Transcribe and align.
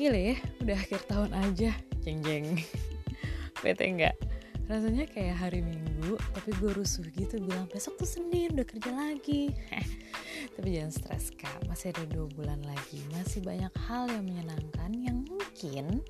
Gile 0.00 0.32
ya, 0.32 0.36
udah 0.64 0.80
akhir 0.80 1.00
tahun 1.12 1.30
aja, 1.36 1.76
jeng-jeng. 2.00 2.56
Bete 3.60 3.84
nggak? 3.84 4.16
Rasanya 4.64 5.04
kayak 5.04 5.36
hari 5.36 5.60
Minggu, 5.60 6.16
tapi 6.32 6.56
gue 6.56 6.72
rusuh 6.72 7.04
gitu 7.12 7.36
bilang 7.36 7.68
besok 7.68 8.00
tuh 8.00 8.08
Senin 8.08 8.56
udah 8.56 8.64
kerja 8.64 8.96
lagi. 8.96 9.52
tapi 10.56 10.68
jangan 10.72 10.88
stres 10.96 11.36
kak, 11.36 11.52
masih 11.68 11.92
ada 11.92 12.08
dua 12.16 12.32
bulan 12.32 12.64
lagi, 12.64 13.04
masih 13.12 13.44
banyak 13.44 13.68
hal 13.76 14.08
yang 14.08 14.24
menyenangkan 14.24 14.90
yang 14.96 15.20
mungkin 15.28 16.00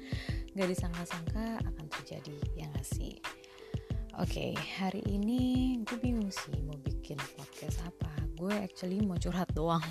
gak 0.54 0.70
disangka-sangka 0.70 1.58
akan 1.58 1.86
terjadi, 1.98 2.38
ya 2.54 2.70
gak 2.70 2.86
sih? 2.86 3.18
Oke, 4.22 4.54
okay, 4.54 4.78
hari 4.78 5.02
ini 5.10 5.82
gue 5.82 5.98
bingung 5.98 6.30
sih 6.30 6.54
mau 6.62 6.78
bikin 6.86 7.18
podcast 7.34 7.82
apa. 7.82 8.06
Gue 8.38 8.54
actually 8.54 9.02
mau 9.02 9.18
curhat 9.18 9.50
doang. 9.50 9.82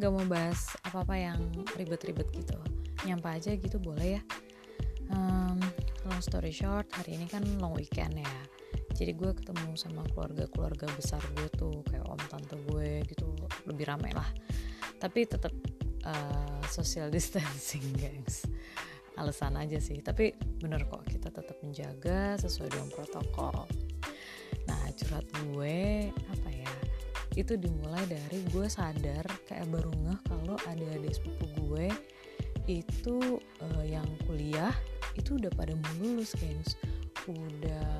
Gak 0.00 0.08
mau 0.08 0.24
bahas 0.24 0.64
apa-apa 0.88 1.12
yang 1.20 1.44
ribet-ribet 1.76 2.32
gitu 2.32 2.56
nyampe 3.04 3.28
aja 3.28 3.54
gitu 3.54 3.76
boleh 3.82 4.18
ya. 4.18 4.22
Um, 5.12 5.60
long 6.08 6.22
story 6.24 6.54
short 6.54 6.88
hari 6.96 7.20
ini 7.20 7.28
kan 7.28 7.44
long 7.60 7.76
weekend 7.76 8.16
ya. 8.16 8.36
Jadi 8.92 9.12
gue 9.18 9.30
ketemu 9.34 9.74
sama 9.74 10.06
keluarga-keluarga 10.14 10.86
besar 10.94 11.20
gue 11.36 11.48
tuh 11.56 11.82
kayak 11.90 12.06
om 12.06 12.20
tante 12.30 12.56
gue 12.70 13.02
gitu 13.08 13.28
lebih 13.66 13.88
ramai 13.88 14.14
lah. 14.14 14.28
Tapi 15.02 15.26
tetap 15.26 15.50
uh, 16.06 16.10
eh, 16.10 16.62
social 16.70 17.10
distancing 17.14 17.84
guys 17.98 18.46
alasan 19.20 19.60
aja 19.60 19.76
sih 19.76 20.00
tapi 20.00 20.32
bener 20.60 20.88
kok 20.88 21.04
kita 21.04 21.28
tetap 21.28 21.56
menjaga 21.60 22.40
sesuai 22.40 22.72
dengan 22.72 22.88
protokol. 22.92 23.68
Nah 24.68 24.82
curhat 24.96 25.26
gue 25.44 26.08
apa 26.08 26.48
ya 26.48 26.72
itu 27.32 27.56
dimulai 27.56 28.04
dari 28.08 28.44
gue 28.52 28.66
sadar 28.68 29.24
kayak 29.48 29.68
baru 29.72 29.88
ngeh 29.88 30.20
kalau 30.28 30.56
ada 30.68 30.84
adik 30.96 31.16
sepupu 31.16 31.48
gue 31.64 31.88
itu 32.70 33.40
uh, 33.62 33.84
yang 33.84 34.06
kuliah 34.26 34.72
itu 35.18 35.36
udah 35.36 35.50
pada 35.52 35.74
mau 35.74 35.92
lulus 36.00 36.32
gengs. 36.38 36.78
Udah 37.26 37.90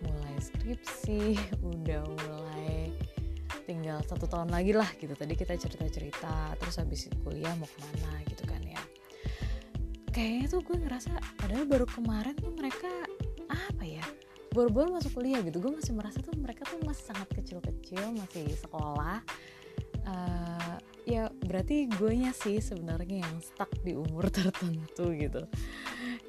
mulai 0.00 0.36
skripsi 0.40 1.36
udah 1.74 2.02
mulai 2.06 2.94
tinggal 3.68 4.02
satu 4.06 4.26
tahun 4.26 4.50
lagi 4.50 4.74
lah 4.74 4.88
gitu. 4.98 5.14
Tadi 5.14 5.34
kita 5.38 5.54
cerita 5.54 5.86
cerita 5.86 6.34
terus 6.58 6.76
habis 6.80 7.06
kuliah 7.22 7.54
mau 7.56 7.68
ke 7.68 7.78
mana 7.86 8.12
gitu 8.26 8.44
kan 8.46 8.60
ya. 8.64 8.80
Kayaknya 10.10 10.46
tuh 10.50 10.60
gue 10.66 10.76
ngerasa 10.82 11.12
padahal 11.38 11.64
baru 11.70 11.86
kemarin 11.86 12.34
tuh 12.34 12.50
mereka 12.50 12.90
apa 13.46 13.84
ya 13.86 14.02
baru-baru 14.50 14.98
masuk 14.98 15.14
kuliah 15.22 15.38
gitu. 15.46 15.62
Gue 15.62 15.78
masih 15.78 15.94
merasa 15.94 16.18
tuh 16.18 16.34
mereka 16.34 16.66
tuh 16.66 16.82
masih 16.82 17.14
sangat 17.14 17.28
kecil-kecil 17.30 18.18
masih 18.18 18.50
sekolah 18.58 19.22
uh, 20.10 20.76
ya 21.10 21.26
berarti 21.42 21.90
gue 21.90 22.12
nya 22.14 22.30
sih 22.30 22.62
sebenarnya 22.62 23.26
yang 23.26 23.36
stuck 23.42 23.70
di 23.82 23.98
umur 23.98 24.30
tertentu 24.36 25.10
gitu. 25.10 25.42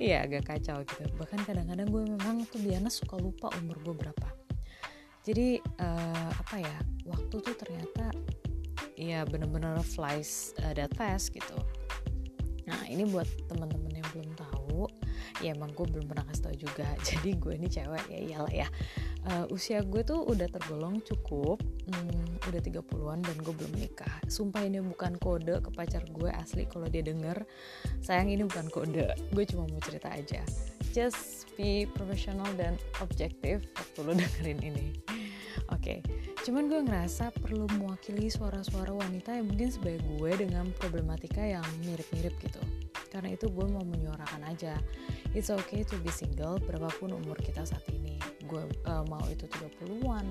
Iya 0.01 0.25
agak 0.25 0.49
kacau 0.49 0.81
gitu. 0.81 1.05
Bahkan 1.21 1.45
kadang-kadang 1.45 1.87
gue 1.93 2.03
memang 2.17 2.41
tuh 2.49 2.57
biasa 2.57 2.89
suka 2.89 3.21
lupa 3.21 3.53
umur 3.61 3.77
gue 3.85 3.93
berapa. 3.93 4.27
Jadi 5.21 5.61
uh, 5.61 6.31
apa 6.33 6.57
ya 6.57 6.77
waktu 7.05 7.35
tuh 7.37 7.53
ternyata 7.53 8.09
ya 8.97 9.21
bener-bener 9.29 9.77
flies 9.85 10.57
uh, 10.65 10.73
that 10.73 10.89
fast 10.97 11.29
gitu. 11.29 11.57
Nah 12.65 12.81
ini 12.89 13.05
buat 13.05 13.29
teman-teman 13.45 14.01
yang 14.01 14.07
belum 14.17 14.33
ya 15.41 15.57
emang 15.57 15.73
gue 15.73 15.85
belum 15.85 16.05
pernah 16.07 16.25
kasih 16.29 16.43
tau 16.47 16.55
juga. 16.55 16.87
Jadi 17.07 17.35
gue 17.35 17.53
ini 17.57 17.67
cewek 17.67 18.05
ya 18.07 18.19
iyalah 18.19 18.53
ya. 18.53 18.67
Uh, 19.21 19.45
usia 19.53 19.85
gue 19.85 20.01
tuh 20.01 20.25
udah 20.25 20.49
tergolong 20.49 20.97
cukup 21.05 21.61
hmm, 21.61 22.49
udah 22.49 22.61
30-an 22.61 23.19
dan 23.21 23.37
gue 23.41 23.53
belum 23.53 23.73
nikah. 23.77 24.17
Sumpah 24.25 24.65
ini 24.65 24.81
bukan 24.81 25.17
kode 25.21 25.61
ke 25.61 25.69
pacar 25.73 26.01
gue 26.09 26.29
asli 26.33 26.65
kalau 26.65 26.89
dia 26.89 27.05
denger. 27.05 27.45
Sayang 28.01 28.33
ini 28.33 28.43
bukan 28.45 28.69
kode 28.73 29.13
gue 29.13 29.43
cuma 29.49 29.69
mau 29.69 29.81
cerita 29.81 30.09
aja. 30.09 30.41
Just 30.91 31.53
be 31.55 31.87
professional 31.87 32.49
dan 32.57 32.75
objektif 32.99 33.61
waktu 33.77 33.99
lo 34.01 34.13
dengerin 34.19 34.59
ini. 34.63 34.87
Oke 35.71 36.03
okay. 36.03 36.43
cuman 36.43 36.67
gue 36.67 36.83
ngerasa 36.83 37.31
perlu 37.31 37.63
mewakili 37.79 38.27
suara-suara 38.27 38.91
wanita 38.91 39.39
yang 39.39 39.47
mungkin 39.47 39.71
sebagai 39.71 40.03
gue 40.19 40.31
dengan 40.47 40.67
problematika 40.75 41.39
yang 41.39 41.63
mirip-mirip 41.87 42.35
gitu 42.43 42.59
karena 43.11 43.35
itu 43.35 43.51
gue 43.51 43.67
mau 43.67 43.83
menyuarakan 43.83 44.47
aja. 44.47 44.79
It's 45.35 45.51
okay 45.51 45.83
to 45.83 45.99
be 45.99 46.09
single 46.09 46.57
berapapun 46.63 47.11
umur 47.11 47.35
kita 47.37 47.67
saat 47.67 47.83
ini. 47.91 48.15
Gue 48.47 48.63
uh, 48.87 49.03
mau 49.05 49.21
itu 49.27 49.45
30-an 49.45 50.25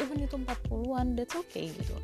even 0.00 0.22
itu 0.22 0.36
40-an 0.36 1.16
that's 1.16 1.34
okay 1.36 1.72
gitu. 1.72 1.96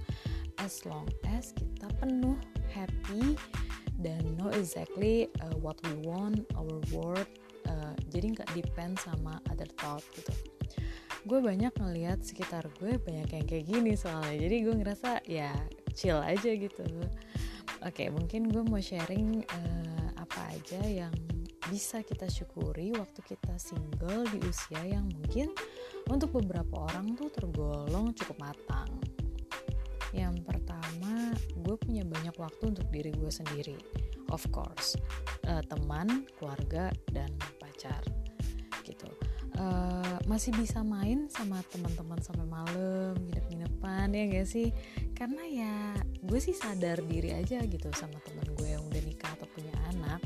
As 0.61 0.85
long 0.87 1.09
as 1.33 1.53
kita 1.57 1.89
penuh 1.99 2.39
happy 2.71 3.37
dan 4.01 4.23
know 4.39 4.51
exactly 4.55 5.29
uh, 5.43 5.57
what 5.59 5.79
we 5.87 5.95
want 6.07 6.43
our 6.59 6.79
world 6.91 7.29
uh, 7.69 7.95
jadi 8.11 8.35
nggak 8.39 8.51
depend 8.57 8.99
sama 8.99 9.39
other 9.51 9.69
thought 9.79 10.05
gitu. 10.17 10.33
Gue 11.23 11.39
banyak 11.39 11.71
ngelihat 11.79 12.27
sekitar 12.27 12.67
gue 12.83 12.99
banyak 12.99 13.31
yang 13.31 13.47
kayak 13.47 13.67
gini 13.67 13.95
soalnya. 13.95 14.35
Jadi 14.43 14.57
gue 14.67 14.75
ngerasa 14.75 15.11
ya 15.27 15.55
chill 15.93 16.21
aja 16.21 16.51
gitu 16.53 16.85
oke 17.85 18.05
mungkin 18.13 18.49
gue 18.49 18.63
mau 18.65 18.81
sharing 18.81 19.45
uh, 19.47 20.09
apa 20.17 20.57
aja 20.57 20.81
yang 20.85 21.15
bisa 21.71 22.03
kita 22.03 22.27
syukuri 22.27 22.91
waktu 22.99 23.23
kita 23.23 23.55
single 23.55 24.27
di 24.29 24.43
usia 24.45 24.83
yang 24.83 25.07
mungkin 25.09 25.55
untuk 26.11 26.35
beberapa 26.35 26.91
orang 26.91 27.15
tuh 27.15 27.31
tergolong 27.31 28.11
cukup 28.19 28.37
matang. 28.43 28.91
Yang 30.13 30.43
pertama, 30.45 31.33
gue 31.65 31.77
punya 31.79 32.05
banyak 32.05 32.35
waktu 32.37 32.75
untuk 32.75 32.85
diri 32.91 33.15
gue 33.15 33.31
sendiri. 33.31 33.79
Of 34.29 34.45
course, 34.53 34.99
uh, 35.49 35.65
teman, 35.65 36.29
keluarga, 36.37 36.93
dan 37.13 37.33
pacar, 37.57 38.05
gitu. 38.85 39.09
Uh, 39.63 40.19
masih 40.27 40.51
bisa 40.59 40.83
main 40.83 41.31
sama 41.31 41.63
teman-teman 41.71 42.19
sampai 42.19 42.43
malam, 42.51 43.15
nginep-nginepan 43.15 44.11
ya 44.11 44.25
gak 44.35 44.49
sih? 44.51 44.75
Karena 45.15 45.43
ya 45.47 45.75
gue 46.19 46.41
sih 46.43 46.51
sadar 46.51 46.99
diri 47.07 47.31
aja 47.31 47.63
gitu 47.63 47.87
sama 47.95 48.19
teman 48.27 48.51
gue 48.59 48.69
yang 48.75 48.83
udah 48.83 49.03
nikah 49.07 49.31
atau 49.39 49.47
punya 49.55 49.71
anak. 49.95 50.19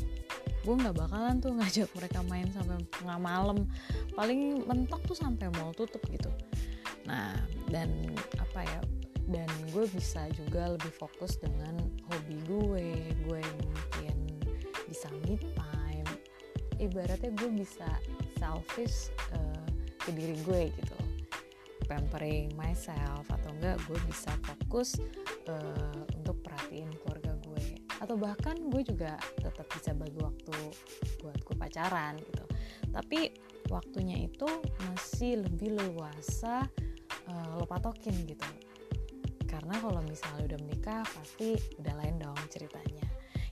Gue 0.64 0.72
nggak 0.72 0.96
bakalan 0.96 1.36
tuh 1.36 1.52
ngajak 1.52 1.92
mereka 1.92 2.24
main 2.24 2.48
sampai 2.48 2.80
tengah 2.96 3.20
malam. 3.20 3.68
Paling 4.16 4.64
mentok 4.64 5.04
tuh 5.04 5.16
sampai 5.20 5.52
mau 5.60 5.68
tutup 5.76 6.00
gitu. 6.08 6.32
Nah 7.04 7.36
dan 7.68 7.92
apa 8.40 8.64
ya 8.64 8.80
dan 9.28 9.50
gue 9.68 9.84
bisa 9.92 10.32
juga 10.32 10.72
lebih 10.72 10.96
fokus 10.96 11.36
dengan 11.36 11.76
hobi 12.08 12.40
gue. 12.48 12.88
Gue 13.28 13.40
mungkin 13.44 14.16
bisa 14.88 15.12
me 15.28 15.36
time 15.36 15.65
ibaratnya 16.82 17.32
gue 17.32 17.50
bisa 17.52 17.88
selfish 18.36 19.12
uh, 19.32 19.66
ke 20.00 20.10
diri 20.12 20.36
gue 20.44 20.62
gitu. 20.72 20.98
Pampering 21.86 22.50
myself 22.58 23.30
atau 23.30 23.50
enggak 23.54 23.78
gue 23.86 23.98
bisa 24.10 24.34
fokus 24.42 24.98
uh, 25.46 26.02
untuk 26.18 26.42
perhatiin 26.42 26.90
keluarga 27.02 27.32
gue. 27.46 27.64
Atau 28.02 28.18
bahkan 28.18 28.58
gue 28.68 28.82
juga 28.82 29.16
tetap 29.38 29.66
bisa 29.70 29.94
bagi 29.94 30.18
waktu 30.18 30.56
buat 31.22 31.38
gue 31.40 31.56
pacaran 31.56 32.18
gitu. 32.18 32.44
Tapi 32.90 33.30
waktunya 33.70 34.26
itu 34.26 34.48
masih 34.90 35.46
lebih 35.46 35.78
leluasa 35.78 36.66
uh, 37.30 37.50
lo 37.54 37.64
patokin 37.64 38.26
gitu. 38.26 38.46
Karena 39.46 39.78
kalau 39.78 40.02
misalnya 40.02 40.54
udah 40.54 40.58
menikah 40.66 41.02
pasti 41.06 41.54
udah 41.78 41.94
lain 42.02 42.18
dong 42.18 42.36
ceritanya 42.50 43.05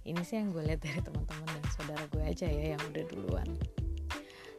ini 0.05 0.21
sih 0.21 0.37
yang 0.37 0.53
gue 0.53 0.61
lihat 0.65 0.85
dari 0.85 1.01
teman-teman 1.01 1.49
dan 1.49 1.65
saudara 1.73 2.05
gue 2.13 2.23
aja 2.25 2.47
ya 2.49 2.77
yang 2.77 2.83
udah 2.93 3.05
duluan. 3.09 3.49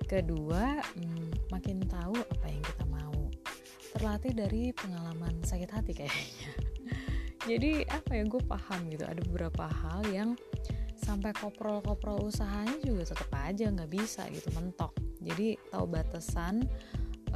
Kedua 0.06 0.82
hmm, 0.82 1.50
makin 1.54 1.86
tahu 1.86 2.18
apa 2.18 2.46
yang 2.50 2.64
kita 2.66 2.86
mau. 2.90 3.14
Terlatih 3.96 4.34
dari 4.34 4.74
pengalaman 4.74 5.34
sakit 5.46 5.70
hati 5.70 5.94
kayaknya. 5.94 6.52
Jadi 7.50 7.86
apa 7.86 8.18
ya 8.18 8.24
gue 8.26 8.42
paham 8.42 8.90
gitu. 8.90 9.06
Ada 9.06 9.22
beberapa 9.26 9.70
hal 9.70 10.02
yang 10.10 10.34
sampai 10.98 11.30
koprol-koprol 11.38 12.26
usahanya 12.26 12.82
juga 12.82 13.14
tetap 13.14 13.30
aja 13.38 13.70
nggak 13.70 13.92
bisa 13.94 14.26
gitu 14.34 14.50
mentok. 14.58 14.98
Jadi 15.22 15.58
tahu 15.70 15.86
batasan 15.86 16.66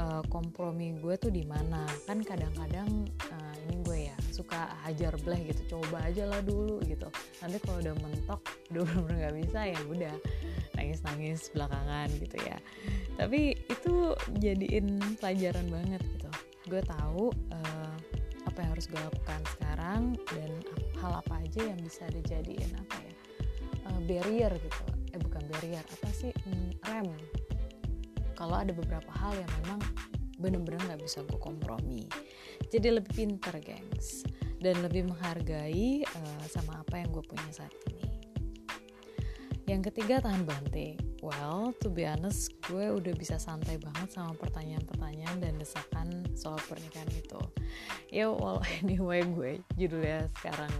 uh, 0.01 0.25
kompromi 0.33 0.97
gue 0.97 1.13
tuh 1.21 1.29
di 1.29 1.45
mana. 1.45 1.85
Kan 2.09 2.25
kadang-kadang 2.25 3.05
uh, 3.29 3.53
ini 3.69 3.75
gue 3.85 3.98
suka 4.39 4.71
hajar 4.87 5.11
bleh 5.19 5.51
gitu 5.51 5.75
coba 5.75 6.07
aja 6.07 6.23
lah 6.23 6.39
dulu 6.39 6.79
gitu. 6.87 7.11
Nanti 7.43 7.59
kalau 7.59 7.83
udah 7.83 7.95
mentok 7.99 8.41
udah 8.71 8.81
bener-bener 8.87 9.15
nggak 9.19 9.35
bisa 9.43 9.59
ya 9.67 9.79
udah 9.91 10.15
nangis-nangis 10.79 11.51
belakangan 11.51 12.07
gitu 12.23 12.37
ya. 12.39 12.57
Tapi 13.19 13.59
itu 13.67 14.15
jadiin 14.39 15.03
pelajaran 15.19 15.67
banget 15.67 16.01
gitu. 16.15 16.29
Gue 16.71 16.81
tahu 16.87 17.35
uh, 17.51 17.95
apa 18.47 18.57
yang 18.63 18.71
harus 18.71 18.87
gue 18.87 19.01
lakukan 19.01 19.41
sekarang 19.59 20.01
dan 20.31 20.51
hal 21.03 21.19
apa 21.19 21.43
aja 21.43 21.61
yang 21.67 21.79
bisa 21.83 22.07
dijadiin 22.07 22.71
apa 22.79 22.95
ya 23.03 23.13
uh, 23.91 23.99
barrier 24.07 24.51
gitu. 24.55 24.83
Eh 25.11 25.19
bukan 25.19 25.43
barrier 25.51 25.83
apa 25.83 26.09
sih? 26.15 26.31
Hmm, 26.47 26.71
rem. 26.87 27.11
Kalau 28.39 28.55
ada 28.55 28.71
beberapa 28.71 29.11
hal 29.19 29.35
yang 29.35 29.51
memang 29.67 29.83
bener-bener 30.39 30.79
nggak 30.87 31.03
bisa 31.03 31.19
gue 31.27 31.35
kompromi 31.35 32.07
jadi 32.69 33.01
lebih 33.01 33.11
pinter 33.13 33.57
gengs. 33.61 34.23
Dan 34.59 34.83
lebih 34.83 35.07
menghargai 35.07 36.03
uh, 36.03 36.43
sama 36.51 36.83
apa 36.83 36.99
yang 36.99 37.09
gue 37.15 37.23
punya 37.23 37.47
saat 37.51 37.71
ini. 37.87 38.09
Yang 39.69 39.93
ketiga 39.93 40.19
tahan 40.25 40.49
banting. 40.49 40.97
Well 41.21 41.77
to 41.85 41.93
be 41.93 42.01
honest 42.03 42.57
gue 42.65 42.89
udah 42.89 43.13
bisa 43.13 43.37
santai 43.37 43.77
banget 43.77 44.09
sama 44.09 44.33
pertanyaan-pertanyaan 44.35 45.37
dan 45.39 45.53
desakan 45.61 46.25
soal 46.33 46.57
pernikahan 46.65 47.07
itu. 47.13 47.37
Ya 48.09 48.33
well 48.33 48.65
anyway 48.81 49.21
gue 49.21 49.61
judulnya 49.77 50.25
sekarang 50.41 50.73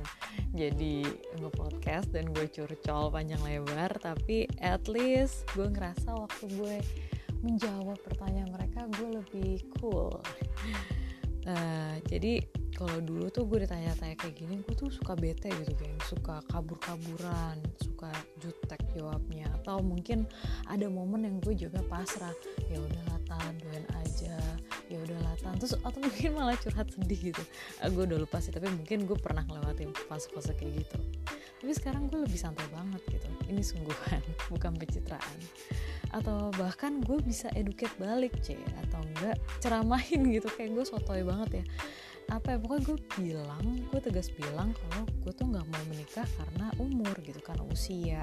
jadi 0.58 1.06
nge-podcast 1.38 2.10
dan 2.10 2.34
gue 2.34 2.50
curcol 2.50 3.14
panjang 3.14 3.40
lebar 3.46 3.94
tapi 4.02 4.50
at 4.58 4.90
least 4.90 5.46
gue 5.54 5.70
ngerasa 5.70 6.10
waktu 6.10 6.46
gue 6.58 6.78
menjawab 7.46 7.96
pertanyaan 8.04 8.52
mereka 8.52 8.90
gue 8.98 9.22
lebih 9.22 9.64
cool 9.78 10.18
uh, 11.50 11.96
jadi 12.06 12.46
kalau 12.78 13.04
dulu 13.04 13.28
tuh 13.28 13.44
gue 13.44 13.68
ditanya-tanya 13.68 14.16
kayak 14.16 14.40
gini 14.40 14.64
gue 14.64 14.72
tuh 14.72 14.88
suka 14.88 15.12
bete 15.18 15.52
gitu 15.52 15.74
geng. 15.76 16.00
Suka 16.08 16.40
kabur-kaburan 16.48 17.60
suka 17.76 18.08
jutek 18.40 18.80
jawabnya 18.96 19.52
atau 19.60 19.84
mungkin 19.84 20.24
ada 20.72 20.88
momen 20.88 21.28
yang 21.28 21.38
gue 21.44 21.60
juga 21.60 21.84
pasrah. 21.92 22.32
Ya 22.72 22.80
udah 22.80 23.02
latan 23.12 23.52
doain 23.60 23.84
aja. 24.00 24.40
Ya 24.88 24.98
udah 25.04 25.20
latan 25.28 25.60
terus 25.60 25.76
atau 25.76 26.00
mungkin 26.00 26.40
malah 26.40 26.56
curhat 26.56 26.88
sedih 26.96 27.36
gitu. 27.36 27.44
Uh, 27.84 27.92
gue 27.92 28.04
udah 28.08 28.18
lupa 28.24 28.40
sih 28.40 28.56
tapi 28.56 28.72
mungkin 28.72 29.04
gue 29.04 29.18
pernah 29.20 29.44
ngelewatin 29.44 29.92
fase-fase 30.08 30.56
kayak 30.56 30.88
gitu. 30.88 30.98
Tapi 31.60 31.72
sekarang 31.76 32.08
gue 32.08 32.24
lebih 32.24 32.40
santai 32.40 32.64
banget 32.72 33.04
gitu. 33.12 33.28
Ini 33.52 33.60
sungguhan 33.60 34.24
bukan 34.56 34.72
pencitraan 34.80 35.38
atau 36.10 36.50
bahkan 36.58 37.02
gue 37.02 37.18
bisa 37.22 37.50
educate 37.54 37.94
balik 38.02 38.34
c 38.42 38.58
atau 38.88 39.02
enggak 39.02 39.38
ceramahin 39.62 40.28
gitu. 40.30 40.50
Kayak 40.54 40.80
gue 40.80 40.86
sotoy 40.86 41.22
banget 41.24 41.62
ya. 41.62 41.66
Apa 42.30 42.56
ya 42.56 42.58
pokoknya 42.62 42.84
gue 42.86 42.98
bilang 43.18 43.66
gue 43.90 44.00
tegas 44.02 44.30
bilang 44.34 44.74
kalau 44.74 45.06
gue 45.26 45.34
tuh 45.34 45.46
nggak 45.50 45.66
mau 45.66 45.84
menikah 45.90 46.28
karena 46.38 46.68
umur 46.78 47.16
gitu 47.22 47.40
karena 47.42 47.64
usia. 47.70 48.22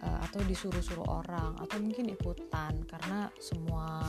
Uh, 0.00 0.16
atau 0.24 0.40
disuruh-suruh 0.48 1.04
orang 1.04 1.60
atau 1.60 1.76
mungkin 1.76 2.08
ikutan. 2.08 2.72
Karena 2.88 3.28
semua 3.36 4.00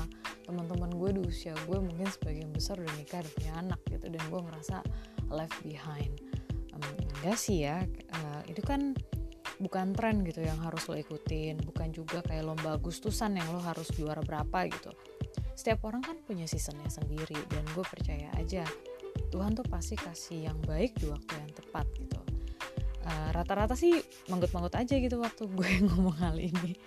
teman-teman 0.47 0.91
gue 0.95 1.09
di 1.19 1.21
usia 1.27 1.51
gue 1.67 1.77
mungkin 1.79 2.07
sebagian 2.07 2.51
besar 2.55 2.79
udah 2.79 2.95
nikah 2.95 3.19
dan 3.19 3.31
punya 3.35 3.53
anak 3.59 3.81
gitu. 3.91 4.05
Dan 4.07 4.23
gue 4.31 4.39
ngerasa 4.39 4.79
left 5.27 5.59
behind. 5.63 6.15
Enggak 7.21 7.37
sih 7.37 7.69
ya 7.69 7.85
uh, 8.17 8.41
itu 8.49 8.65
kan 8.65 8.97
bukan 9.61 9.93
tren 9.93 10.25
gitu 10.25 10.41
yang 10.41 10.57
harus 10.65 10.89
lo 10.89 10.97
ikutin 10.97 11.61
bukan 11.61 11.93
juga 11.93 12.25
kayak 12.25 12.49
lomba 12.49 12.75
Agustusan 12.75 13.37
yang 13.37 13.47
lo 13.53 13.61
harus 13.61 13.87
juara 13.93 14.25
berapa 14.25 14.65
gitu. 14.67 14.91
Setiap 15.53 15.85
orang 15.85 16.01
kan 16.01 16.17
punya 16.25 16.49
seasonnya 16.49 16.89
sendiri 16.89 17.37
dan 17.53 17.61
gue 17.77 17.85
percaya 17.85 18.33
aja 18.41 18.65
Tuhan 19.29 19.53
tuh 19.53 19.67
pasti 19.69 19.93
kasih 19.93 20.51
yang 20.51 20.59
baik 20.65 20.97
di 20.97 21.05
waktu 21.07 21.31
yang 21.37 21.51
tepat 21.53 21.85
gitu. 22.01 22.17
Uh, 23.01 23.33
rata-rata 23.33 23.73
sih 23.73 23.97
manggut-manggut 24.29 24.77
aja 24.77 24.93
gitu 24.93 25.17
waktu 25.17 25.49
gue 25.49 25.69
ngomong 25.89 26.17
hal 26.17 26.37
ini. 26.37 26.77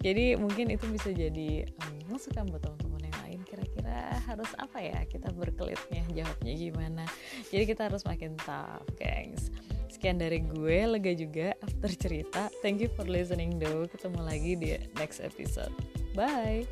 Jadi 0.00 0.40
mungkin 0.40 0.72
itu 0.72 0.88
bisa 0.88 1.12
jadi 1.12 1.68
um, 1.84 2.16
masukan 2.16 2.48
buat 2.48 2.60
teman-teman 2.64 3.08
yang 3.08 3.18
lain 3.24 3.40
kira-kira 3.44 4.16
harus 4.28 4.48
apa 4.60 4.80
ya 4.80 5.04
kita 5.08 5.28
berkelitnya 5.32 6.04
jawabnya 6.12 6.52
gimana. 6.52 7.04
Jadi 7.52 7.64
kita 7.68 7.92
harus 7.92 8.04
makin 8.04 8.36
tough 8.40 8.84
gengs 8.96 9.52
sekian 9.94 10.18
dari 10.18 10.42
gue 10.42 10.78
lega 10.90 11.14
juga 11.14 11.54
after 11.62 11.90
cerita. 11.94 12.50
Thank 12.60 12.82
you 12.82 12.90
for 12.92 13.06
listening 13.06 13.62
though. 13.62 13.86
Ketemu 13.86 14.20
lagi 14.26 14.52
di 14.58 14.70
next 14.98 15.22
episode. 15.22 15.72
Bye 16.18 16.66